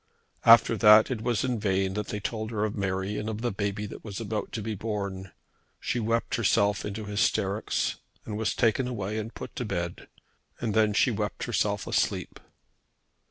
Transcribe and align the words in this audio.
After 0.45 0.75
that 0.77 1.11
it 1.11 1.21
was 1.21 1.43
in 1.43 1.59
vain 1.59 1.93
that 1.93 2.07
they 2.07 2.19
told 2.19 2.49
her 2.49 2.65
of 2.65 2.75
Mary 2.75 3.19
and 3.19 3.29
of 3.29 3.41
the 3.43 3.51
baby 3.51 3.85
that 3.85 4.03
was 4.03 4.19
about 4.19 4.51
to 4.53 4.61
be 4.63 4.73
born. 4.73 5.31
She 5.79 5.99
wept 5.99 6.33
herself 6.37 6.83
into 6.83 7.05
hysterics, 7.05 7.97
was 8.25 8.55
taken 8.55 8.87
away 8.87 9.19
and 9.19 9.31
put 9.31 9.55
to 9.57 9.63
bed; 9.63 10.07
and 10.59 10.73
then 10.73 10.95
soon 10.95 11.17
wept 11.17 11.43
herself 11.43 11.85
asleep. 11.85 12.39